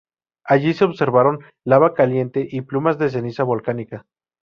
Allí 0.45 0.73
se 0.73 0.83
observaron 0.83 1.45
lava 1.63 1.93
caliente 1.93 2.47
y 2.51 2.61
plumas 2.61 2.97
de 2.97 3.11
ceniza 3.11 3.43
volcánica. 3.43 4.07